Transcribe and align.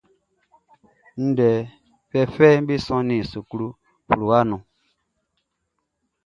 Ndɛ 1.27 1.49
fɛfɛʼm 2.09 2.63
be 2.67 2.75
sɔnnin 2.85 3.23
suklu 3.31 3.67
fluwaʼm 4.05 4.45
be 4.49 4.49
nun. 4.49 4.61